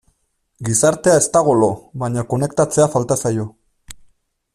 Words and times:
Gizartea 0.69 1.17
ez 1.21 1.27
dago 1.35 1.53
lo, 1.63 1.69
baina 2.05 2.23
konektatzea 2.31 2.89
falta 2.95 3.19
zaio. 3.25 3.47